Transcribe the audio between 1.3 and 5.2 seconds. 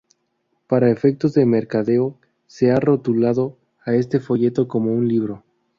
de mercadeo se ha rotulado a este folleto como un